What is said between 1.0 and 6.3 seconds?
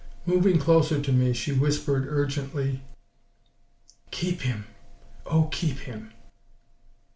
me she whispered urgently: "Keep him. Oh, keep him!"